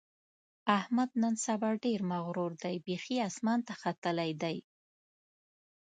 [0.79, 4.57] احمد نن سبا ډېر مغرور دی؛ بیخي اسمان ته ختلی دی.